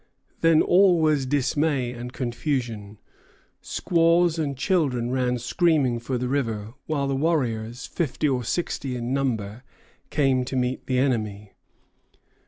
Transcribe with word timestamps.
Then 0.39 0.63
all 0.63 0.99
was 0.99 1.27
dismay 1.27 1.91
and 1.91 2.11
confusion. 2.11 2.97
Squaws 3.61 4.39
and 4.39 4.57
children 4.57 5.11
ran 5.11 5.37
screaming 5.37 5.99
for 5.99 6.17
the 6.17 6.27
river, 6.27 6.73
while 6.87 7.07
the 7.07 7.15
warriors, 7.15 7.85
fifty 7.85 8.27
or 8.27 8.43
sixty 8.43 8.95
in 8.95 9.13
number, 9.13 9.61
came 10.09 10.43
to 10.45 10.55
meet 10.55 10.87
the 10.87 10.97
enemy. 10.97 11.53